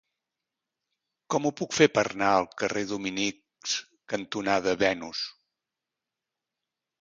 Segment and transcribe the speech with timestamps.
[1.33, 3.77] Com ho puc fer per anar al carrer Dominics
[4.15, 5.23] cantonada Venus?